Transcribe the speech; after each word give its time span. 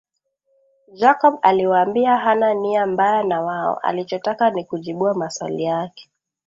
Jacob 0.93 1.39
aliwaambia 1.41 2.17
hana 2.17 2.53
nia 2.53 2.85
mbaya 2.85 3.23
na 3.23 3.41
wao 3.41 3.75
alichotaka 3.79 4.49
ni 4.49 4.63
kujibiwa 4.65 5.13
maswali 5.13 5.63
yake 5.63 6.09